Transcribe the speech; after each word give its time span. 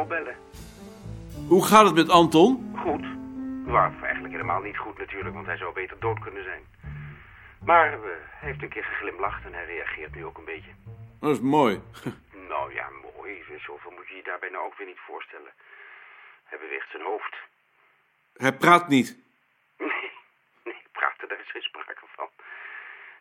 opbellen. 0.00 0.36
Hoe 1.48 1.66
gaat 1.66 1.84
het 1.84 1.94
met 1.94 2.08
Anton? 2.08 2.74
Goed. 2.76 3.04
Nou, 3.66 3.92
eigenlijk 4.02 4.32
helemaal 4.32 4.60
niet 4.60 4.78
goed 4.78 4.98
natuurlijk, 4.98 5.34
want 5.34 5.46
hij 5.46 5.56
zou 5.56 5.74
beter 5.74 5.96
dood 6.00 6.18
kunnen 6.18 6.44
zijn. 6.44 6.62
Maar 7.64 7.92
eh, 7.92 8.00
hij 8.38 8.48
heeft 8.48 8.62
een 8.62 8.68
keer 8.68 8.84
geglimlacht 8.84 9.44
en 9.44 9.52
hij 9.52 9.64
reageert 9.64 10.14
nu 10.14 10.24
ook 10.24 10.38
een 10.38 10.44
beetje. 10.44 10.70
Dat 11.20 11.30
is 11.30 11.40
mooi. 11.40 11.80
Nou 12.48 12.74
ja, 12.74 12.88
mooi. 13.16 13.44
Zoveel 13.66 13.90
moet 13.90 14.08
je 14.08 14.16
je 14.16 14.22
daarbij 14.22 14.48
nou 14.50 14.64
ook 14.66 14.78
weer 14.78 14.86
niet 14.86 15.06
voorstellen. 15.06 15.52
Hij 16.44 16.58
beweegt 16.58 16.90
zijn 16.90 17.02
hoofd. 17.02 17.34
Hij 18.36 18.52
praat 18.52 18.88
niet. 18.88 19.18
Nee, 19.78 20.10
nee, 20.68 20.82
praten, 20.92 21.28
daar 21.28 21.40
is 21.40 21.50
geen 21.50 21.62
sprake 21.62 22.06
van. 22.16 22.28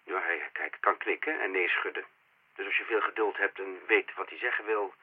Ja, 0.03 0.21
hij 0.21 0.49
kijk, 0.53 0.77
kan 0.79 0.97
knikken 0.97 1.41
en 1.41 1.51
nee 1.51 1.67
schudden. 1.67 2.03
Dus 2.55 2.65
als 2.65 2.77
je 2.77 2.83
veel 2.83 3.01
geduld 3.01 3.37
hebt 3.37 3.59
en 3.59 3.71
weet 3.87 4.15
wat 4.15 4.29
hij 4.29 4.37
zeggen 4.37 4.65
wil... 4.65 4.93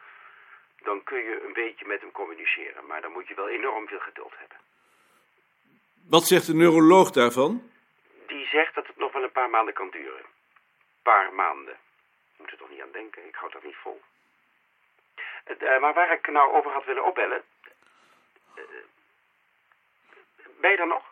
dan 0.87 1.05
kun 1.05 1.23
je 1.29 1.45
een 1.47 1.53
beetje 1.53 1.87
met 1.87 2.01
hem 2.01 2.13
communiceren. 2.13 2.87
Maar 2.87 3.01
dan 3.01 3.13
moet 3.13 3.29
je 3.29 3.35
wel 3.35 3.49
enorm 3.49 3.89
veel 3.89 3.99
geduld 3.99 4.35
hebben. 4.39 4.59
Wat 6.09 6.27
zegt 6.27 6.47
de 6.47 6.55
neuroloog 6.55 7.11
daarvan? 7.11 7.71
Die 8.27 8.47
zegt 8.47 8.75
dat 8.75 8.87
het 8.87 8.97
nog 8.97 9.13
wel 9.13 9.23
een 9.23 9.39
paar 9.41 9.51
maanden 9.51 9.75
kan 9.75 9.91
duren. 9.91 10.25
paar 11.03 11.33
maanden. 11.33 11.77
Je 12.37 12.43
moet 12.43 12.51
er 12.51 12.59
toch 12.59 12.71
niet 12.71 12.83
aan 12.83 12.93
denken, 12.93 13.27
ik 13.27 13.35
houd 13.35 13.53
dat 13.53 13.65
niet 13.65 13.83
vol. 13.83 14.01
Uh, 15.47 15.81
maar 15.81 15.95
waar 15.95 16.13
ik 16.13 16.31
nou 16.31 16.53
over 16.53 16.71
had 16.71 16.85
willen 16.85 17.05
opbellen... 17.05 17.43
Uh, 18.57 18.65
ben 20.61 20.71
je 20.71 20.77
er 20.77 20.87
nog? 20.87 21.05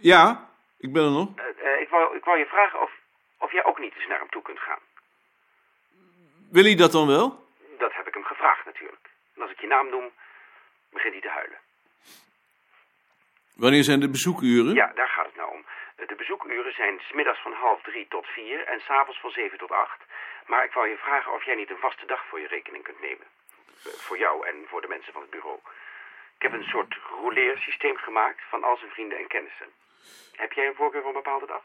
Ja, 0.00 0.48
ik 0.78 0.92
ben 0.92 1.04
er 1.04 1.10
nog. 1.10 1.28
Uh, 1.38 1.80
ik, 1.80 1.88
wou, 1.88 2.16
ik 2.16 2.24
wou 2.24 2.38
je 2.38 2.46
vragen 2.46 2.80
of, 2.82 2.90
of 3.38 3.52
jij 3.52 3.64
ook 3.64 3.78
niet 3.78 3.94
eens 3.94 4.06
naar 4.06 4.18
hem 4.18 4.30
toe 4.30 4.42
kunt 4.42 4.58
gaan. 4.58 4.78
Wil 6.50 6.64
hij 6.64 6.74
dat 6.74 6.92
dan 6.92 7.06
wel? 7.06 7.46
Dat 7.78 7.94
heb 7.94 8.06
ik 8.06 8.14
hem 8.14 8.24
gevraagd 8.24 8.64
natuurlijk. 8.64 9.08
En 9.34 9.42
als 9.42 9.45
ik 9.56 9.62
je 9.62 9.66
naam 9.66 9.88
noem, 9.90 10.10
begint 10.90 11.12
hij 11.12 11.22
te 11.22 11.36
huilen. 11.38 11.58
Wanneer 13.54 13.84
zijn 13.84 14.00
de 14.00 14.10
bezoekuren? 14.10 14.74
Ja, 14.74 14.92
daar 14.94 15.08
gaat 15.08 15.26
het 15.26 15.36
nou 15.36 15.50
om. 15.56 15.64
De 15.96 16.14
bezoekuren 16.16 16.72
zijn 16.72 17.00
smiddags 17.00 17.40
van 17.42 17.52
half 17.52 17.82
drie 17.82 18.06
tot 18.08 18.26
vier 18.26 18.64
en 18.64 18.80
s'avonds 18.80 19.20
van 19.20 19.30
zeven 19.30 19.58
tot 19.58 19.70
acht. 19.70 20.00
Maar 20.46 20.64
ik 20.64 20.72
wou 20.72 20.88
je 20.88 20.96
vragen 20.96 21.32
of 21.32 21.44
jij 21.44 21.54
niet 21.54 21.70
een 21.70 21.84
vaste 21.86 22.06
dag 22.06 22.26
voor 22.28 22.40
je 22.40 22.46
rekening 22.46 22.84
kunt 22.84 23.00
nemen. 23.00 23.26
Voor 24.06 24.18
jou 24.18 24.46
en 24.46 24.56
voor 24.68 24.80
de 24.80 24.88
mensen 24.88 25.12
van 25.12 25.22
het 25.22 25.30
bureau. 25.30 25.58
Ik 26.36 26.42
heb 26.42 26.52
een 26.52 26.72
soort 26.74 26.96
rouleersysteem 27.10 27.96
gemaakt 27.96 28.40
van 28.48 28.64
al 28.64 28.76
zijn 28.76 28.90
vrienden 28.90 29.18
en 29.18 29.26
kennissen. 29.26 29.66
Heb 30.32 30.52
jij 30.52 30.66
een 30.66 30.74
voorkeur 30.74 31.00
voor 31.00 31.10
een 31.10 31.22
bepaalde 31.22 31.46
dag? 31.46 31.62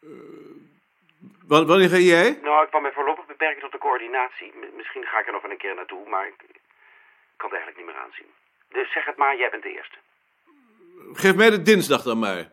Uh, 0.00 1.66
wanneer 1.68 1.88
ga 1.88 1.96
jij? 1.96 2.38
Nou, 2.42 2.64
ik 2.64 2.70
wou 2.70 2.82
mij 2.82 2.92
voorlopig 2.92 3.26
beperken 3.26 3.60
tot 3.60 3.72
de 3.72 3.78
coördinatie. 3.78 4.52
Misschien 4.76 5.06
ga 5.06 5.18
ik 5.20 5.26
er 5.26 5.32
nog 5.32 5.42
wel 5.42 5.50
een 5.50 5.64
keer 5.64 5.74
naartoe, 5.74 6.08
maar 6.08 6.26
ik 6.26 6.36
kan 7.38 7.50
het 7.50 7.58
eigenlijk 7.58 7.76
niet 7.76 7.86
meer 7.86 8.04
aanzien. 8.04 8.30
Dus 8.68 8.92
zeg 8.92 9.04
het 9.04 9.16
maar, 9.16 9.36
jij 9.38 9.50
bent 9.50 9.62
de 9.62 9.72
eerste. 9.72 9.96
Geef 11.12 11.34
mij 11.34 11.50
de 11.50 11.62
dinsdag 11.62 12.02
dan 12.02 12.18
maar. 12.18 12.50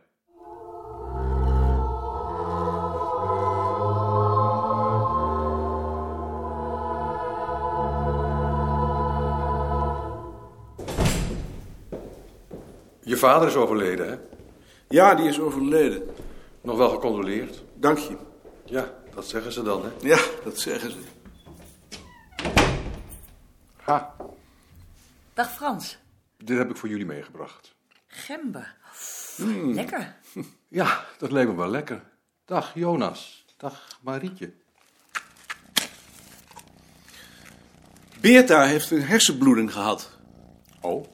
Je 13.02 13.17
vader 13.17 13.48
is 13.48 13.55
overleden, 13.55 14.09
hè? 14.09 14.15
Ja, 14.88 15.15
die 15.15 15.27
is 15.27 15.39
overleden. 15.39 16.15
Nog 16.61 16.77
wel 16.77 16.89
gecontroleerd? 16.89 17.64
Dank 17.73 17.98
je. 17.98 18.17
Ja, 18.65 18.93
dat 19.14 19.26
zeggen 19.26 19.52
ze 19.52 19.64
dan, 19.64 19.83
hè? 19.83 19.89
Ja, 19.99 20.20
dat 20.43 20.59
zeggen 20.59 20.92
ze. 20.92 20.99
Ha. 23.82 24.14
Dag 25.35 25.53
Frans. 25.53 25.97
Dit 26.37 26.57
heb 26.57 26.69
ik 26.69 26.77
voor 26.77 26.89
jullie 26.89 27.05
meegebracht. 27.05 27.75
Gember. 28.07 28.75
Mm. 29.37 29.73
Lekker. 29.73 30.15
Ja, 30.67 31.05
dat 31.17 31.31
leek 31.31 31.47
me 31.47 31.55
wel 31.55 31.67
lekker. 31.67 32.03
Dag 32.45 32.73
Jonas. 32.73 33.45
Dag 33.57 33.87
Marietje. 34.01 34.53
Beerta 38.19 38.63
heeft 38.63 38.91
een 38.91 39.03
hersenbloeding 39.03 39.71
gehad. 39.73 40.17
Oh? 40.81 41.05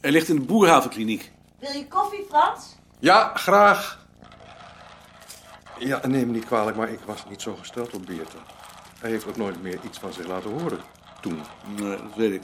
Hij 0.00 0.10
ligt 0.10 0.28
in 0.28 0.36
de 0.36 0.44
Boerhavenkliniek. 0.44 1.32
Wil 1.58 1.72
je 1.72 1.88
koffie, 1.88 2.24
Frans? 2.28 2.76
Ja, 2.98 3.34
graag. 3.34 4.06
Ja, 5.78 6.06
neem 6.06 6.26
me 6.26 6.32
niet 6.32 6.44
kwalijk, 6.44 6.76
maar 6.76 6.88
ik 6.88 7.00
was 7.00 7.26
niet 7.28 7.42
zo 7.42 7.56
gesteld 7.56 7.94
op 7.94 8.06
Beerta. 8.06 8.38
Hij 9.00 9.10
heeft 9.10 9.26
ook 9.26 9.36
nooit 9.36 9.62
meer 9.62 9.78
iets 9.84 9.98
van 9.98 10.12
zich 10.12 10.26
laten 10.26 10.50
horen. 10.50 10.80
Toen. 11.26 11.40
Nee, 11.76 11.96
dat 11.96 12.14
weet 12.16 12.32
ik. 12.32 12.42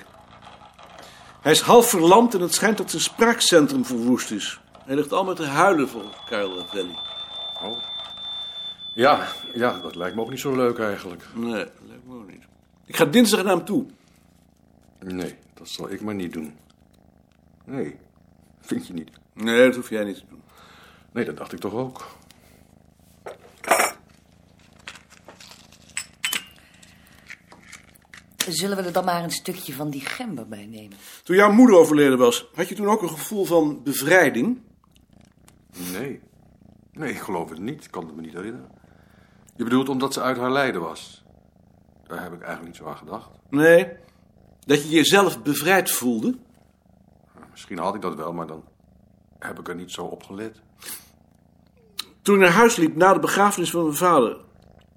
Hij 1.40 1.52
is 1.52 1.60
half 1.60 1.88
verlamd 1.88 2.34
en 2.34 2.40
het 2.40 2.54
schijnt 2.54 2.78
dat 2.78 2.90
zijn 2.90 3.02
spraakcentrum 3.02 3.84
verwoest 3.84 4.30
is. 4.30 4.60
Hij 4.84 4.94
ligt 4.94 5.12
al 5.12 5.24
met 5.24 5.36
te 5.36 5.44
huilen 5.44 5.88
voor 5.88 6.04
Karel 6.28 6.58
en 6.58 6.66
Velly. 6.66 6.96
Oh. 7.62 7.78
Ja, 8.94 9.28
ja, 9.54 9.78
dat 9.78 9.94
lijkt 9.94 10.16
me 10.16 10.22
ook 10.22 10.30
niet 10.30 10.40
zo 10.40 10.56
leuk 10.56 10.78
eigenlijk. 10.78 11.24
Nee, 11.34 11.52
dat 11.52 11.72
lijkt 11.86 12.06
me 12.06 12.14
ook 12.14 12.30
niet. 12.30 12.42
Ik 12.86 12.96
ga 12.96 13.04
dinsdag 13.04 13.42
naar 13.42 13.56
hem 13.56 13.64
toe. 13.64 13.86
Nee, 14.98 15.34
dat 15.54 15.68
zal 15.68 15.90
ik 15.90 16.00
maar 16.00 16.14
niet 16.14 16.32
doen. 16.32 16.56
Nee, 17.64 17.96
vind 18.60 18.86
je 18.86 18.92
niet? 18.92 19.10
Nee, 19.34 19.66
dat 19.66 19.76
hoef 19.76 19.90
jij 19.90 20.04
niet 20.04 20.16
te 20.16 20.24
doen. 20.28 20.42
Nee, 21.12 21.24
dat 21.24 21.36
dacht 21.36 21.52
ik 21.52 21.58
toch 21.58 21.74
ook. 21.74 22.06
Zullen 28.48 28.76
we 28.76 28.82
er 28.82 28.92
dan 28.92 29.04
maar 29.04 29.22
een 29.22 29.30
stukje 29.30 29.74
van 29.74 29.90
die 29.90 30.00
gember 30.00 30.48
bij 30.48 30.66
nemen? 30.66 30.96
Toen 31.22 31.36
jouw 31.36 31.52
moeder 31.52 31.76
overleden 31.76 32.18
was, 32.18 32.48
had 32.54 32.68
je 32.68 32.74
toen 32.74 32.88
ook 32.88 33.02
een 33.02 33.08
gevoel 33.08 33.44
van 33.44 33.82
bevrijding? 33.82 34.60
Nee. 35.92 36.20
Nee, 36.92 37.10
ik 37.10 37.20
geloof 37.20 37.50
het 37.50 37.58
niet. 37.58 37.84
Ik 37.84 37.90
kan 37.90 38.06
het 38.06 38.14
me 38.14 38.20
niet 38.20 38.32
herinneren. 38.32 38.70
Je 39.56 39.64
bedoelt 39.64 39.88
omdat 39.88 40.12
ze 40.12 40.20
uit 40.20 40.36
haar 40.36 40.52
lijden 40.52 40.80
was? 40.80 41.24
Daar 42.06 42.22
heb 42.22 42.32
ik 42.32 42.40
eigenlijk 42.40 42.66
niet 42.66 42.76
zo 42.76 42.86
aan 42.86 42.96
gedacht. 42.96 43.30
Nee, 43.48 43.88
dat 44.66 44.82
je 44.82 44.88
jezelf 44.88 45.42
bevrijd 45.42 45.90
voelde? 45.90 46.38
Misschien 47.50 47.78
had 47.78 47.94
ik 47.94 48.00
dat 48.00 48.14
wel, 48.14 48.32
maar 48.32 48.46
dan 48.46 48.64
heb 49.38 49.58
ik 49.58 49.68
er 49.68 49.74
niet 49.74 49.90
zo 49.90 50.04
op 50.04 50.22
gelet. 50.22 50.60
Toen 52.22 52.34
ik 52.34 52.40
naar 52.40 52.50
huis 52.50 52.76
liep 52.76 52.96
na 52.96 53.12
de 53.12 53.20
begrafenis 53.20 53.70
van 53.70 53.82
mijn 53.82 53.96
vader... 53.96 54.36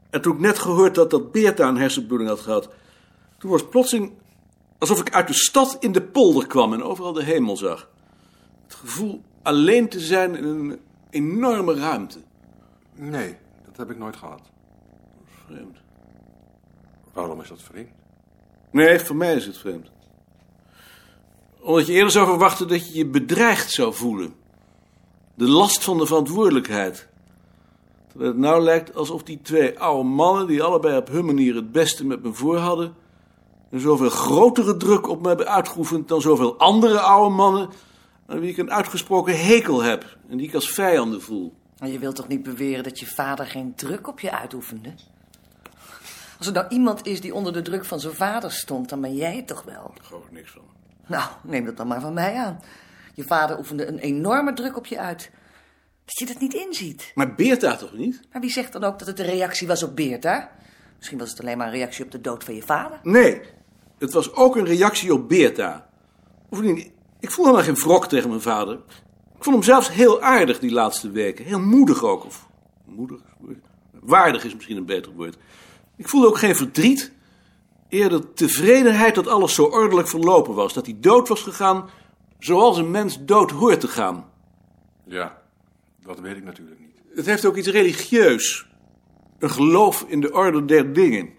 en 0.10 0.22
toen 0.22 0.34
ik 0.34 0.40
net 0.40 0.60
gehoord 0.60 0.96
dat 0.96 1.10
dat 1.10 1.32
Beerta 1.32 1.68
een 1.68 1.78
hersenbloeding 1.78 2.30
had 2.30 2.40
gehad... 2.40 2.70
toen 3.38 3.52
was 3.52 3.68
plotseling 3.68 4.14
alsof 4.78 5.00
ik 5.00 5.14
uit 5.14 5.28
de 5.28 5.34
stad 5.34 5.78
in 5.80 5.92
de 5.92 6.02
polder 6.02 6.48
kwam... 6.48 6.74
en 6.74 6.84
overal 6.84 7.14
de 7.14 7.24
hemel 7.24 7.58
zag. 7.58 7.90
Het 8.64 8.76
gevoel 8.76 9.22
alleen 9.42 9.90
te 9.90 10.00
zijn 10.00 10.36
in 10.36 10.44
een 10.44 10.80
enorme 11.10 11.74
ruimte. 11.74 12.20
Nee, 12.96 13.38
dat 13.66 13.78
heb 13.78 13.92
ik 13.92 13.98
nooit 13.98 14.16
gehad. 14.16 14.42
Vreemd. 15.46 15.78
Waarom 17.14 17.42
is 17.42 17.48
dat 17.48 17.62
vreemd? 17.62 17.90
Nee, 18.72 19.00
voor 19.00 19.16
mij 19.16 19.36
is 19.36 19.46
het 19.46 19.58
vreemd 19.58 19.90
omdat 21.66 21.88
je 21.88 21.94
eerder 21.94 22.12
zou 22.12 22.28
verwachten 22.28 22.68
dat 22.68 22.88
je 22.88 22.98
je 22.98 23.06
bedreigd 23.06 23.72
zou 23.72 23.94
voelen. 23.94 24.34
De 25.36 25.48
last 25.48 25.84
van 25.84 25.98
de 25.98 26.06
verantwoordelijkheid. 26.06 27.08
Terwijl 28.08 28.32
het 28.32 28.40
nou 28.40 28.62
lijkt 28.62 28.96
alsof 28.96 29.24
die 29.24 29.40
twee 29.42 29.80
oude 29.80 30.10
mannen, 30.10 30.48
die 30.48 30.64
allebei 30.64 30.98
op 30.98 31.08
hun 31.08 31.26
manier 31.26 31.56
het 31.56 31.72
beste 31.72 32.06
met 32.06 32.24
me 32.24 32.34
voor 32.34 32.58
hadden, 32.58 32.96
een 33.70 33.80
zoveel 33.80 34.10
grotere 34.10 34.78
druk 34.78 35.08
op 35.08 35.22
me 35.22 35.28
hebben 35.28 35.48
uitgeoefend 35.48 36.08
dan 36.08 36.22
zoveel 36.22 36.58
andere 36.58 37.00
oude 37.00 37.36
mannen, 37.36 37.70
aan 38.28 38.40
wie 38.40 38.50
ik 38.50 38.58
een 38.58 38.72
uitgesproken 38.72 39.40
hekel 39.46 39.84
heb 39.84 40.18
en 40.30 40.38
die 40.38 40.48
ik 40.48 40.54
als 40.54 40.70
vijanden 40.70 41.22
voel. 41.22 41.54
Maar 41.80 41.90
je 41.90 42.00
wilt 42.00 42.16
toch 42.16 42.28
niet 42.28 42.44
beweren 42.44 42.84
dat 42.84 43.00
je 43.00 43.06
vader 43.06 43.46
geen 43.46 43.76
druk 43.76 44.08
op 44.08 44.20
je 44.20 44.32
uitoefende? 44.32 44.94
Als 46.38 46.48
er 46.48 46.54
nou 46.54 46.68
iemand 46.70 47.06
is 47.06 47.22
die 47.22 47.34
onder 47.34 47.54
de 47.54 47.62
druk 47.62 47.86
van 47.86 48.00
zijn 48.00 48.14
vader 48.14 48.52
stond, 48.52 48.90
dan 48.90 49.02
ben 49.02 49.16
jij 49.16 49.36
het 49.36 49.48
toch 49.48 49.64
wel? 49.64 49.92
Daar 49.96 50.06
geloof 50.06 50.26
ik 50.26 50.32
niks 50.32 50.52
van. 50.52 50.62
Nou, 51.08 51.30
neem 51.44 51.66
dat 51.66 51.78
dan 51.78 51.88
maar 51.88 52.02
van 52.02 52.14
mij 52.14 52.36
aan. 52.36 52.60
Je 53.14 53.24
vader 53.24 53.58
oefende 53.58 53.88
een 53.88 53.98
enorme 53.98 54.54
druk 54.54 54.78
op 54.78 54.86
je 54.86 55.00
uit. 55.00 55.32
Dat 56.06 56.20
je 56.20 56.26
dat 56.26 56.40
niet 56.40 56.54
inziet. 56.54 57.12
Maar 57.16 57.36
Beerta 57.36 57.76
toch 57.76 57.94
niet? 57.94 58.22
Maar 58.32 58.42
wie 58.42 58.52
zegt 58.52 58.74
dan 58.74 58.84
ook 58.84 59.00
dat 59.00 59.08
het 59.08 59.20
een 59.20 59.26
reactie 59.26 59.68
was 59.68 59.84
op 59.84 59.96
Beerta? 59.96 60.52
Misschien 60.98 61.18
was 61.18 61.30
het 61.30 61.40
alleen 61.40 61.58
maar 61.58 61.68
een 61.68 61.74
reactie 61.74 62.06
op 62.06 62.12
de 62.12 62.22
dood 62.22 62.44
van 62.44 62.56
je 62.56 62.62
vader. 62.62 63.00
Nee, 63.04 63.42
het 63.98 64.14
was 64.14 64.34
ook 64.34 64.56
een 64.56 64.66
reactie 64.66 65.14
op 65.14 65.30
Beerta. 65.30 65.90
Bovendien, 66.50 66.92
ik 67.20 67.32
voel 67.32 67.46
helemaal 67.46 67.66
geen 67.66 67.76
wrok 67.76 68.08
tegen 68.08 68.30
mijn 68.30 68.42
vader. 68.42 68.80
Ik 69.36 69.44
vond 69.44 69.56
hem 69.56 69.64
zelfs 69.64 69.92
heel 69.92 70.22
aardig 70.22 70.60
die 70.60 70.72
laatste 70.72 71.12
weken. 71.12 71.46
Heel 71.46 71.60
moedig 71.60 72.04
ook. 72.04 72.26
Of 72.26 72.48
moedig? 72.86 73.20
Waardig 73.92 74.44
is 74.44 74.56
misschien 74.56 74.78
een 74.78 74.86
beter 74.86 75.12
woord. 75.12 75.38
Ik 75.96 76.10
voelde 76.10 76.28
ook 76.28 76.38
geen 76.38 76.56
verdriet 76.56 77.12
eerder 77.90 78.34
tevredenheid 78.34 79.16
dat 79.16 79.28
alles 79.28 79.54
zo 79.54 79.64
ordelijk 79.64 80.08
verlopen 80.08 80.54
was. 80.54 80.74
Dat 80.74 80.86
hij 80.86 80.98
dood 81.00 81.28
was 81.28 81.42
gegaan 81.42 81.90
zoals 82.40 82.78
een 82.78 82.92
mens 82.92 83.26
dood 83.26 83.52
hoort 83.52 83.80
te 83.80 83.88
gaan. 83.88 84.30
Ja, 85.06 85.42
dat 86.04 86.20
weet 86.20 86.38
ik 86.38 86.44
natuurlijk 86.44 86.80
niet. 86.80 87.02
Het 87.16 87.26
heeft 87.26 87.46
ook 87.46 87.56
iets 87.56 87.68
religieus. 87.68 88.68
Een 89.40 89.52
geloof 89.52 90.06
in 90.08 90.22
de 90.22 90.34
orde 90.34 90.66
der 90.66 90.94
dingen. 90.94 91.30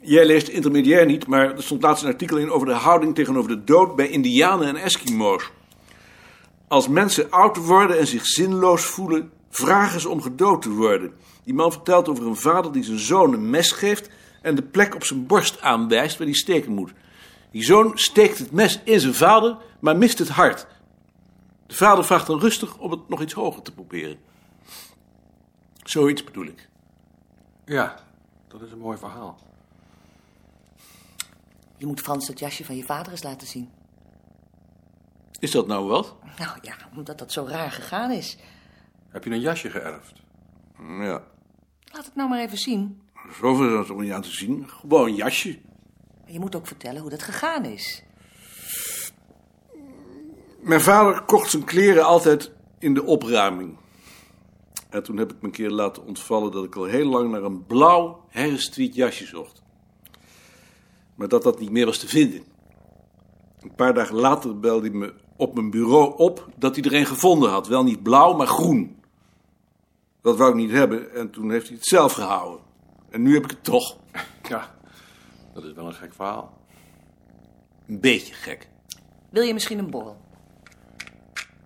Jij 0.00 0.26
leest 0.26 0.48
intermediair 0.48 1.06
niet, 1.06 1.26
maar 1.26 1.56
er 1.56 1.62
stond 1.62 1.82
laatst 1.82 2.02
een 2.02 2.10
artikel 2.10 2.36
in 2.36 2.50
over 2.50 2.66
de 2.66 2.72
houding 2.72 3.14
tegenover 3.14 3.50
de 3.50 3.64
dood 3.64 3.96
bij 3.96 4.08
Indianen 4.08 4.68
en 4.68 4.76
Eskimo's. 4.76 5.50
Als 6.68 6.88
mensen 6.88 7.30
oud 7.30 7.56
worden 7.56 7.98
en 7.98 8.06
zich 8.06 8.26
zinloos 8.26 8.84
voelen, 8.84 9.30
vragen 9.50 10.00
ze 10.00 10.08
om 10.08 10.22
gedood 10.22 10.62
te 10.62 10.70
worden. 10.70 11.12
Die 11.44 11.54
man 11.54 11.72
vertelt 11.72 12.08
over 12.08 12.26
een 12.26 12.36
vader 12.36 12.72
die 12.72 12.84
zijn 12.84 12.98
zoon 12.98 13.32
een 13.32 13.50
mes 13.50 13.72
geeft 13.72 14.10
en 14.42 14.54
de 14.54 14.62
plek 14.62 14.94
op 14.94 15.04
zijn 15.04 15.26
borst 15.26 15.60
aanwijst 15.60 16.18
waar 16.18 16.26
hij 16.26 16.36
steken 16.36 16.72
moet. 16.72 16.92
Die 17.50 17.64
zoon 17.64 17.90
steekt 17.94 18.38
het 18.38 18.52
mes 18.52 18.80
in 18.84 19.00
zijn 19.00 19.14
vader, 19.14 19.56
maar 19.80 19.96
mist 19.96 20.18
het 20.18 20.28
hart. 20.28 20.66
De 21.74 21.80
vader 21.80 22.04
vraagt 22.04 22.26
dan 22.26 22.38
rustig 22.38 22.78
om 22.78 22.90
het 22.90 23.08
nog 23.08 23.22
iets 23.22 23.32
hoger 23.32 23.62
te 23.62 23.72
proberen. 23.72 24.18
Zoiets 25.82 26.24
bedoel 26.24 26.46
ik. 26.46 26.68
Ja, 27.64 27.98
dat 28.48 28.62
is 28.62 28.70
een 28.72 28.78
mooi 28.78 28.98
verhaal. 28.98 29.38
Je 31.76 31.86
moet 31.86 32.00
Frans 32.00 32.26
dat 32.26 32.38
jasje 32.38 32.64
van 32.64 32.76
je 32.76 32.82
vader 32.84 33.12
eens 33.12 33.22
laten 33.22 33.46
zien. 33.46 33.70
Is 35.38 35.50
dat 35.50 35.66
nou 35.66 35.86
wat? 35.86 36.16
Nou 36.38 36.58
ja, 36.62 36.74
omdat 36.96 37.18
dat 37.18 37.32
zo 37.32 37.44
raar 37.48 37.70
gegaan 37.70 38.10
is. 38.10 38.36
Heb 39.08 39.24
je 39.24 39.30
een 39.30 39.40
jasje 39.40 39.70
geërfd? 39.70 40.12
Ja, 40.78 41.22
Laat 41.92 42.04
het 42.04 42.14
nou 42.14 42.28
maar 42.28 42.40
even 42.40 42.58
zien. 42.58 43.02
zoveel 43.40 43.66
is 43.68 43.72
dat 43.72 43.86
toch 43.86 44.00
niet 44.00 44.12
aan 44.12 44.22
te 44.22 44.30
zien. 44.32 44.68
Gewoon 44.68 45.08
een 45.08 45.14
jasje. 45.14 45.58
Je 46.26 46.40
moet 46.40 46.54
ook 46.54 46.66
vertellen 46.66 47.00
hoe 47.00 47.10
dat 47.10 47.22
gegaan 47.22 47.64
is. 47.64 48.02
Mijn 50.64 50.80
vader 50.80 51.22
kocht 51.22 51.50
zijn 51.50 51.64
kleren 51.64 52.04
altijd 52.04 52.50
in 52.78 52.94
de 52.94 53.04
opruiming. 53.04 53.76
En 54.90 55.02
toen 55.02 55.16
heb 55.16 55.32
ik 55.32 55.36
me 55.40 55.46
een 55.46 55.52
keer 55.52 55.70
laten 55.70 56.06
ontvallen 56.06 56.52
dat 56.52 56.64
ik 56.64 56.76
al 56.76 56.84
heel 56.84 57.06
lang 57.06 57.30
naar 57.30 57.42
een 57.42 57.66
blauw 57.66 58.24
herfstwiet 58.28 58.94
jasje 58.94 59.26
zocht. 59.26 59.62
Maar 61.14 61.28
dat 61.28 61.42
dat 61.42 61.60
niet 61.60 61.70
meer 61.70 61.86
was 61.86 61.98
te 61.98 62.08
vinden. 62.08 62.44
Een 63.60 63.74
paar 63.74 63.94
dagen 63.94 64.14
later 64.14 64.60
belde 64.60 64.88
hij 64.88 64.96
me 64.96 65.14
op 65.36 65.54
mijn 65.54 65.70
bureau 65.70 66.16
op 66.16 66.48
dat 66.56 66.76
hij 66.76 66.84
er 66.84 66.94
een 66.94 67.06
gevonden 67.06 67.50
had. 67.50 67.66
Wel 67.66 67.84
niet 67.84 68.02
blauw, 68.02 68.36
maar 68.36 68.46
groen. 68.46 69.02
Dat 70.20 70.36
wou 70.36 70.50
ik 70.50 70.56
niet 70.56 70.70
hebben 70.70 71.14
en 71.14 71.30
toen 71.30 71.50
heeft 71.50 71.66
hij 71.66 71.76
het 71.76 71.86
zelf 71.86 72.12
gehouden. 72.12 72.60
En 73.10 73.22
nu 73.22 73.34
heb 73.34 73.44
ik 73.44 73.50
het 73.50 73.64
toch. 73.64 73.96
Ja, 74.48 74.74
dat 75.54 75.64
is 75.64 75.72
wel 75.72 75.86
een 75.86 75.94
gek 75.94 76.14
verhaal. 76.14 76.58
Een 77.86 78.00
beetje 78.00 78.34
gek. 78.34 78.68
Wil 79.30 79.42
je 79.42 79.52
misschien 79.52 79.78
een 79.78 79.90
borrel? 79.90 80.23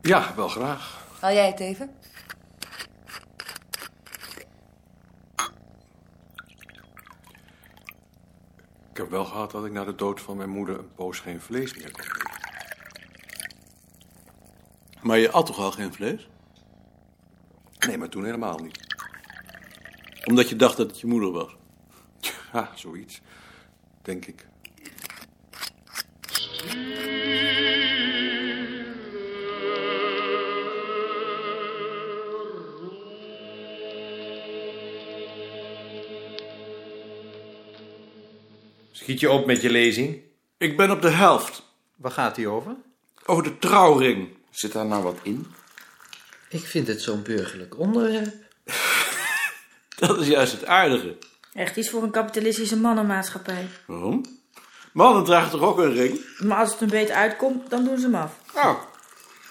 Ja, 0.08 0.34
wel 0.34 0.48
graag. 0.48 1.04
Haal 1.20 1.32
jij 1.32 1.46
het 1.46 1.60
even? 1.60 1.90
Ik 8.90 8.96
heb 8.96 9.10
wel 9.10 9.24
gehad 9.24 9.50
dat 9.50 9.64
ik 9.64 9.72
na 9.72 9.84
de 9.84 9.94
dood 9.94 10.20
van 10.20 10.36
mijn 10.36 10.50
moeder 10.50 10.78
een 10.78 10.94
poos 10.94 11.18
geen 11.18 11.40
vlees 11.40 11.74
meer 11.74 11.90
kon 11.90 12.02
eten. 12.02 12.30
Maar 15.00 15.18
je 15.18 15.30
at 15.30 15.46
toch 15.46 15.58
al 15.58 15.72
geen 15.72 15.92
vlees? 15.92 16.28
Nee, 17.86 17.98
maar 17.98 18.08
toen 18.08 18.24
helemaal 18.24 18.58
niet. 18.58 18.96
Omdat 20.24 20.48
je 20.48 20.56
dacht 20.56 20.76
dat 20.76 20.90
het 20.90 21.00
je 21.00 21.06
moeder 21.06 21.30
was. 21.30 21.56
Ja, 22.52 22.70
zoiets. 22.74 23.20
Denk 24.02 24.26
ik. 24.26 24.46
Schiet 39.18 39.30
je 39.30 39.36
op 39.36 39.46
met 39.46 39.62
je 39.62 39.70
lezing? 39.70 40.20
Ik 40.56 40.76
ben 40.76 40.90
op 40.90 41.02
de 41.02 41.10
helft. 41.10 41.62
Waar 41.96 42.10
gaat 42.10 42.34
die 42.34 42.48
over? 42.48 42.76
Over 43.24 43.42
de 43.42 43.58
trouwring. 43.58 44.28
Zit 44.50 44.72
daar 44.72 44.86
nou 44.86 45.02
wat 45.02 45.18
in? 45.22 45.46
Ik 46.48 46.64
vind 46.64 46.86
het 46.86 47.02
zo'n 47.02 47.22
burgerlijk 47.22 47.78
onderwerp. 47.78 48.34
Dat 49.98 50.20
is 50.20 50.26
juist 50.26 50.52
het 50.52 50.66
aardige. 50.66 51.16
Echt 51.52 51.76
iets 51.76 51.90
voor 51.90 52.02
een 52.02 52.10
kapitalistische 52.10 52.76
mannenmaatschappij. 52.76 53.68
Waarom? 53.86 54.24
Mannen 54.92 55.24
dragen 55.24 55.50
toch 55.50 55.62
ook 55.62 55.78
een 55.78 55.92
ring? 55.92 56.20
Maar 56.38 56.58
als 56.58 56.72
het 56.72 56.80
een 56.80 56.88
beetje 56.88 57.14
uitkomt, 57.14 57.70
dan 57.70 57.84
doen 57.84 57.98
ze 57.98 58.04
hem 58.04 58.14
af. 58.14 58.40
Nou, 58.54 58.76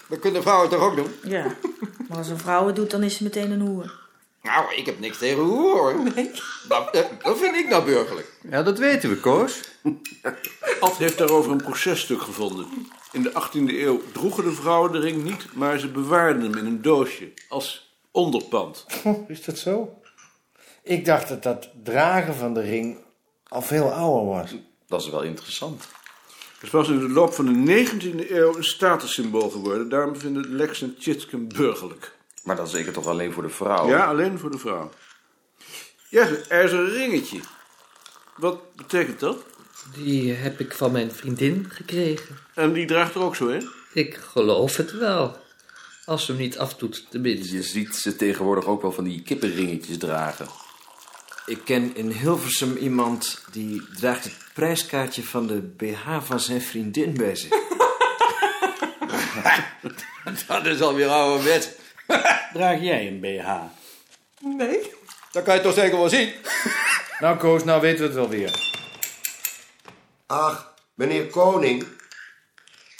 dat 0.08 0.18
kunnen 0.18 0.42
vrouwen 0.42 0.70
toch 0.70 0.80
ook 0.80 0.96
doen? 0.96 1.12
Ja. 1.22 1.46
Maar 2.08 2.18
als 2.18 2.28
een 2.28 2.38
vrouw 2.38 2.66
het 2.66 2.76
doet, 2.76 2.90
dan 2.90 3.02
is 3.02 3.16
ze 3.16 3.22
meteen 3.22 3.50
een 3.50 3.60
hoer. 3.60 4.07
Nou, 4.48 4.74
ik 4.74 4.86
heb 4.86 4.98
niks 4.98 5.18
tegen 5.18 5.42
hoe 5.42 5.60
hoor. 5.60 5.94
Nee. 6.14 6.30
Dat, 6.68 6.90
eh, 6.90 7.04
dat 7.22 7.38
vind 7.38 7.54
ik 7.56 7.68
nou 7.68 7.84
burgerlijk. 7.84 8.32
Ja, 8.50 8.62
dat 8.62 8.78
weten 8.78 9.10
we, 9.10 9.16
Koos. 9.16 9.60
Ad 10.80 10.96
heeft 10.96 11.18
daarover 11.18 11.52
een 11.52 11.62
processtuk 11.62 12.22
gevonden. 12.22 12.66
In 13.12 13.22
de 13.22 13.30
18e 13.30 13.74
eeuw 13.74 14.00
droegen 14.12 14.44
de 14.44 14.52
vrouwen 14.52 14.92
de 14.92 14.98
ring 14.98 15.24
niet, 15.24 15.54
maar 15.54 15.78
ze 15.78 15.88
bewaarden 15.88 16.42
hem 16.42 16.56
in 16.56 16.66
een 16.66 16.82
doosje 16.82 17.32
als 17.48 17.96
onderpand. 18.10 18.86
Is 19.28 19.44
dat 19.44 19.58
zo? 19.58 20.00
Ik 20.82 21.04
dacht 21.04 21.28
dat 21.28 21.42
dat 21.42 21.70
dragen 21.84 22.34
van 22.34 22.54
de 22.54 22.60
ring 22.60 22.98
al 23.48 23.62
veel 23.62 23.92
ouder 23.92 24.26
was. 24.26 24.54
Dat 24.86 25.00
is 25.00 25.10
wel 25.10 25.22
interessant. 25.22 25.88
Het 26.58 26.70
pas 26.70 26.88
in 26.88 26.98
de 26.98 27.08
loop 27.08 27.32
van 27.32 27.64
de 27.64 27.86
19e 27.86 28.30
eeuw 28.30 28.56
een 28.56 28.64
statussymbool 28.64 29.50
geworden. 29.50 29.88
Daarom 29.88 30.16
vinden 30.16 30.56
Lex 30.56 30.82
en 30.82 30.96
Tjitske 30.98 31.36
burgerlijk. 31.36 32.17
Maar 32.48 32.56
dat 32.56 32.66
is 32.66 32.72
zeker 32.72 32.92
toch 32.92 33.06
alleen 33.06 33.32
voor 33.32 33.42
de 33.42 33.48
vrouw? 33.48 33.88
Ja, 33.88 34.06
alleen 34.06 34.38
voor 34.38 34.50
de 34.50 34.58
vrouw. 34.58 34.90
Ja, 36.08 36.28
er 36.48 36.64
is 36.64 36.72
een 36.72 36.90
ringetje. 36.90 37.40
Wat 38.36 38.76
betekent 38.76 39.20
dat? 39.20 39.44
Die 39.94 40.32
heb 40.32 40.60
ik 40.60 40.72
van 40.72 40.92
mijn 40.92 41.12
vriendin 41.12 41.66
gekregen. 41.68 42.38
En 42.54 42.72
die 42.72 42.86
draagt 42.86 43.14
er 43.14 43.22
ook 43.22 43.36
zo 43.36 43.46
in? 43.46 43.68
Ik 43.92 44.14
geloof 44.14 44.76
het 44.76 44.92
wel. 44.92 45.36
Als 46.04 46.24
ze 46.24 46.32
hem 46.32 46.40
niet 46.40 46.58
afdoet, 46.58 47.06
tenminste. 47.10 47.56
Je 47.56 47.62
ziet 47.62 47.94
ze 47.94 48.16
tegenwoordig 48.16 48.66
ook 48.66 48.82
wel 48.82 48.92
van 48.92 49.04
die 49.04 49.22
kippenringetjes 49.22 49.98
dragen. 49.98 50.46
Ik 51.46 51.60
ken 51.64 51.96
in 51.96 52.10
Hilversum 52.10 52.76
iemand 52.76 53.44
die 53.50 53.82
draagt 53.96 54.24
het 54.24 54.36
prijskaartje 54.54 55.22
van 55.22 55.46
de 55.46 55.72
BH 55.76 56.18
van 56.22 56.40
zijn 56.40 56.62
vriendin 56.62 57.14
bij 57.14 57.36
zich. 57.36 57.50
Dat 60.46 60.66
is 60.66 60.80
alweer 60.80 61.08
ouderwets. 61.08 61.68
Draag 62.52 62.80
jij 62.80 63.06
een 63.06 63.20
BH? 63.20 63.50
Nee. 64.40 64.92
Dat 65.32 65.44
kan 65.44 65.54
je 65.54 65.60
toch 65.60 65.74
zeker 65.74 65.98
wel 65.98 66.08
zien? 66.08 66.32
Nou, 67.20 67.38
Koos, 67.38 67.64
nou 67.64 67.80
weten 67.80 67.98
we 67.98 68.04
het 68.04 68.14
wel 68.14 68.28
weer. 68.28 68.76
Ach, 70.26 70.74
meneer 70.94 71.26
Koning. 71.26 71.86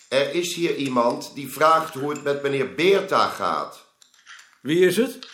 Er 0.08 0.34
is 0.34 0.54
hier 0.54 0.74
iemand 0.74 1.34
die 1.34 1.52
vraagt 1.52 1.94
hoe 1.94 2.10
het 2.10 2.22
met 2.22 2.42
meneer 2.42 2.74
Beerta 2.74 3.28
gaat. 3.28 3.84
Wie 4.60 4.86
is 4.86 4.96
het? 4.96 5.28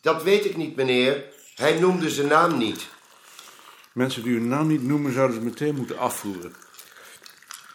Dat 0.00 0.22
weet 0.22 0.44
ik 0.44 0.56
niet, 0.56 0.76
meneer. 0.76 1.24
Hij 1.54 1.78
noemde 1.78 2.10
zijn 2.10 2.26
naam 2.26 2.58
niet. 2.58 2.88
Mensen 3.92 4.22
die 4.22 4.32
hun 4.32 4.48
naam 4.48 4.66
niet 4.66 4.82
noemen, 4.82 5.12
zouden 5.12 5.36
ze 5.36 5.42
meteen 5.42 5.74
moeten 5.74 5.98
afvoeren. 5.98 6.54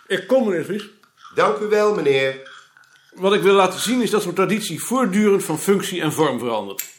Ik 0.07 0.27
kom, 0.27 0.45
meneer 0.45 0.65
Vries. 0.65 0.89
Dank 1.35 1.57
u 1.57 1.65
wel, 1.65 1.95
meneer. 1.95 2.50
Wat 3.11 3.33
ik 3.33 3.41
wil 3.41 3.53
laten 3.53 3.79
zien 3.79 4.01
is 4.01 4.09
dat 4.09 4.23
zo'n 4.23 4.33
traditie 4.33 4.83
voortdurend 4.83 5.43
van 5.43 5.59
functie 5.59 6.01
en 6.01 6.13
vorm 6.13 6.39
verandert. 6.39 6.89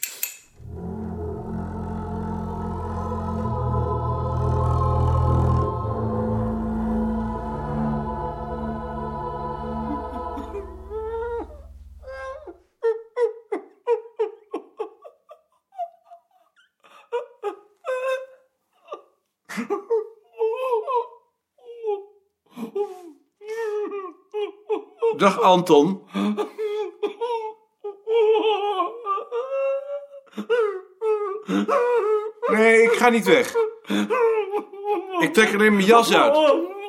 Dag 25.23 25.41
Anton. 25.41 26.01
Nee, 32.47 32.81
ik 32.81 32.91
ga 32.91 33.09
niet 33.09 33.25
weg. 33.25 33.55
Ik 35.19 35.33
trek 35.33 35.53
alleen 35.53 35.73
mijn 35.73 35.85
jas 35.85 36.13
uit, 36.13 36.35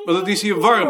want 0.05 0.17
het 0.17 0.27
is 0.27 0.41
hier 0.41 0.59
warm. 0.59 0.89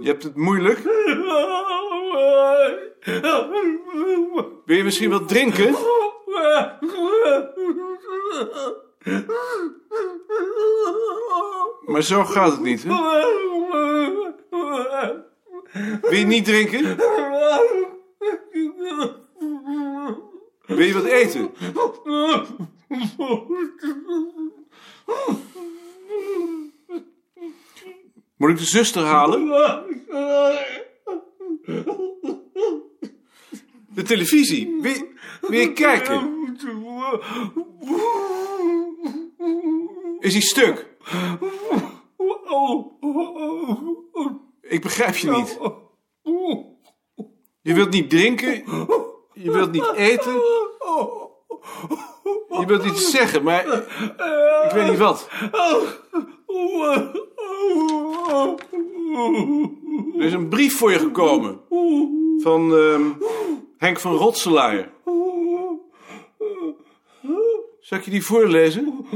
Je 0.00 0.08
hebt 0.08 0.22
het 0.22 0.36
moeilijk? 0.36 0.78
Wil 4.72 4.80
je 4.80 4.86
misschien 4.86 5.10
wat 5.10 5.28
drinken? 5.28 5.74
Maar 11.86 12.02
zo 12.02 12.24
gaat 12.24 12.50
het 12.50 12.60
niet, 12.60 12.82
hè? 12.82 12.88
Wil 16.00 16.18
je 16.18 16.24
niet 16.26 16.44
drinken? 16.44 16.96
Wil 20.66 20.86
je 20.86 20.92
wat 20.92 21.04
eten? 21.04 21.50
Moet 28.36 28.50
ik 28.50 28.58
de 28.58 28.64
zuster 28.64 29.02
halen? 29.02 29.48
De 34.02 34.08
televisie. 34.08 34.80
Wil 35.40 35.58
je 35.60 35.72
kijken? 35.72 36.30
Is 40.20 40.32
hij 40.32 40.42
stuk? 40.42 40.86
Ik 44.60 44.82
begrijp 44.82 45.16
je 45.16 45.30
niet. 45.30 45.58
Je 47.62 47.74
wilt 47.74 47.90
niet 47.90 48.10
drinken. 48.10 48.64
Je 49.32 49.50
wilt 49.50 49.72
niet 49.72 49.92
eten. 49.92 50.32
Je 52.48 52.64
wilt 52.66 52.84
iets 52.84 53.10
zeggen, 53.10 53.42
maar 53.42 53.66
ik 54.64 54.70
weet 54.72 54.88
niet 54.88 54.98
wat. 54.98 55.28
Er 60.18 60.24
is 60.24 60.32
een 60.32 60.48
brief 60.48 60.76
voor 60.76 60.92
je 60.92 60.98
gekomen. 60.98 61.60
Van 62.38 62.74
ehm, 62.76 63.10
Henk 63.82 64.00
van 64.00 64.14
Rotselaar. 64.14 64.90
Zal 67.80 67.98
ik 67.98 68.04
je 68.04 68.10
die 68.10 68.24
voorlezen? 68.24 69.06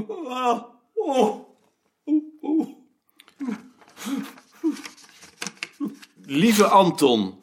Lieve 6.25 6.67
Anton. 6.67 7.43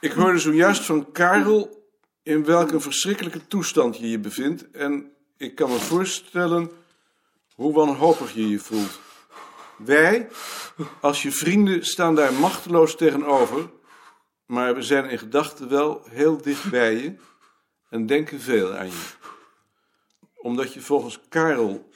Ik 0.00 0.12
hoorde 0.12 0.38
zojuist 0.38 0.84
van 0.84 1.12
Karel 1.12 1.86
in 2.22 2.44
welke 2.44 2.80
verschrikkelijke 2.80 3.46
toestand 3.46 3.98
je 3.98 4.10
je 4.10 4.18
bevindt. 4.18 4.70
En 4.70 5.12
ik 5.36 5.54
kan 5.54 5.70
me 5.70 5.78
voorstellen 5.78 6.70
hoe 7.54 7.72
wanhopig 7.72 8.34
je 8.34 8.48
je 8.48 8.58
voelt. 8.58 9.00
Wij, 9.76 10.28
als 11.00 11.22
je 11.22 11.32
vrienden, 11.32 11.84
staan 11.84 12.14
daar 12.14 12.32
machteloos 12.32 12.96
tegenover. 12.96 13.70
Maar 14.52 14.74
we 14.74 14.82
zijn 14.82 15.10
in 15.10 15.18
gedachten 15.18 15.68
wel 15.68 16.02
heel 16.08 16.42
dicht 16.42 16.70
bij 16.70 16.94
je 16.94 17.14
en 17.88 18.06
denken 18.06 18.40
veel 18.40 18.74
aan 18.74 18.86
je. 18.86 19.10
Omdat 20.36 20.72
je 20.72 20.80
volgens 20.80 21.20
Karel 21.28 21.88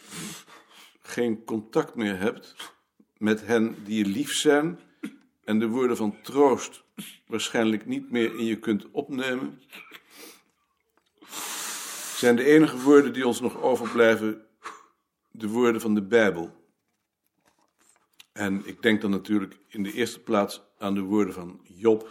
geen 1.02 1.44
contact 1.44 1.94
meer 1.94 2.18
hebt 2.18 2.54
met 3.16 3.46
hen 3.46 3.84
die 3.84 4.04
je 4.04 4.10
lief 4.10 4.32
zijn 4.32 4.78
en 5.44 5.58
de 5.58 5.68
woorden 5.68 5.96
van 5.96 6.22
troost 6.22 6.84
waarschijnlijk 7.26 7.86
niet 7.86 8.10
meer 8.10 8.38
in 8.38 8.44
je 8.44 8.58
kunt 8.58 8.90
opnemen, 8.90 9.62
zijn 12.16 12.36
de 12.36 12.44
enige 12.44 12.78
woorden 12.78 13.12
die 13.12 13.26
ons 13.26 13.40
nog 13.40 13.62
overblijven 13.62 14.46
de 15.30 15.48
woorden 15.48 15.80
van 15.80 15.94
de 15.94 16.02
Bijbel. 16.02 16.65
En 18.36 18.66
ik 18.66 18.82
denk 18.82 19.00
dan 19.00 19.10
natuurlijk 19.10 19.58
in 19.68 19.82
de 19.82 19.92
eerste 19.92 20.20
plaats 20.20 20.62
aan 20.78 20.94
de 20.94 21.00
woorden 21.00 21.34
van 21.34 21.60
Job, 21.62 22.10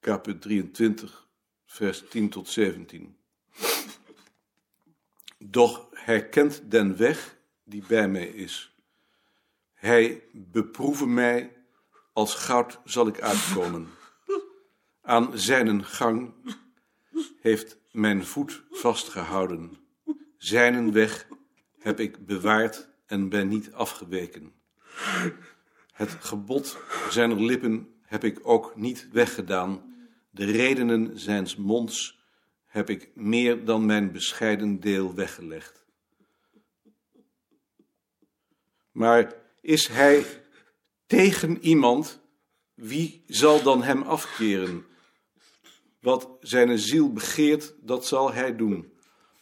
kapit 0.00 0.42
23, 0.42 1.26
vers 1.66 2.04
10 2.08 2.28
tot 2.28 2.48
17. 2.48 3.16
Doch 5.38 5.86
hij 5.90 6.28
kent 6.28 6.70
den 6.70 6.96
weg 6.96 7.36
die 7.64 7.82
bij 7.88 8.08
mij 8.08 8.26
is. 8.26 8.76
Hij 9.74 10.22
beproeve 10.32 11.06
mij, 11.06 11.52
als 12.12 12.34
goud 12.34 12.80
zal 12.84 13.06
ik 13.06 13.20
uitkomen. 13.20 13.88
Aan 15.02 15.38
zijnen 15.38 15.84
gang 15.84 16.34
heeft 17.40 17.78
mijn 17.90 18.24
voet 18.24 18.62
vastgehouden. 18.70 19.78
Zijnen 20.36 20.92
weg 20.92 21.28
heb 21.78 22.00
ik 22.00 22.26
bewaard 22.26 22.88
en 23.06 23.28
ben 23.28 23.48
niet 23.48 23.72
afgeweken. 23.72 24.59
Het 25.92 26.16
gebod 26.20 26.78
zijner 27.10 27.42
lippen 27.42 27.94
heb 28.02 28.24
ik 28.24 28.38
ook 28.42 28.76
niet 28.76 29.08
weggedaan. 29.12 29.94
De 30.30 30.44
redenen 30.44 31.18
zijns 31.18 31.56
monds 31.56 32.18
heb 32.66 32.90
ik 32.90 33.10
meer 33.14 33.64
dan 33.64 33.86
mijn 33.86 34.12
bescheiden 34.12 34.80
deel 34.80 35.14
weggelegd. 35.14 35.84
Maar 38.92 39.34
is 39.60 39.88
hij 39.88 40.24
tegen 41.06 41.58
iemand, 41.60 42.20
wie 42.74 43.24
zal 43.26 43.62
dan 43.62 43.82
hem 43.82 44.02
afkeren? 44.02 44.84
Wat 46.00 46.28
zijn 46.40 46.78
ziel 46.78 47.12
begeert, 47.12 47.74
dat 47.80 48.06
zal 48.06 48.32
hij 48.32 48.56
doen. 48.56 48.92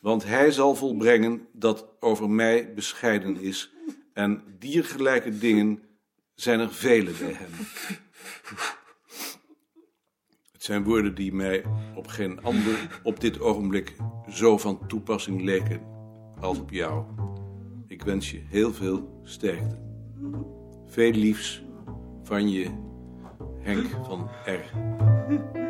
Want 0.01 0.25
hij 0.25 0.51
zal 0.51 0.75
volbrengen 0.75 1.49
dat 1.53 1.87
over 2.01 2.31
mij 2.31 2.75
bescheiden 2.75 3.41
is. 3.41 3.73
En 4.19 4.43
diergelijke 4.59 5.39
dingen 5.39 5.83
zijn 6.35 6.61
er 6.61 6.73
vele 6.73 7.11
bij 7.11 7.33
hem. 7.33 7.51
Het 10.53 10.65
zijn 10.65 10.85
woorden 10.85 11.15
die 11.15 11.35
mij 11.35 11.65
op 11.95 12.07
geen 12.07 12.43
ander 12.43 13.01
op 13.03 13.21
dit 13.21 13.41
ogenblik 13.41 13.97
zo 14.29 14.59
van 14.59 14.87
toepassing 14.87 15.43
leken 15.43 15.81
als 16.41 16.59
op 16.59 16.71
jou. 16.71 17.05
Ik 17.87 18.03
wens 18.03 18.31
je 18.31 18.43
heel 18.47 18.73
veel 18.73 19.21
sterkte. 19.25 19.79
Veel 20.87 21.13
liefs 21.13 21.63
van 22.23 22.51
je 22.51 22.71
Henk 23.59 23.87
van 24.05 24.31
R. 24.45 25.68